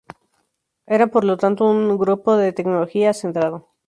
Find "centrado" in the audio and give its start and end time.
3.13-3.67